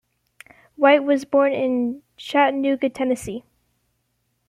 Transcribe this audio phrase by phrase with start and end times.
[0.77, 3.43] White was born in Chattanooga, Tennessee.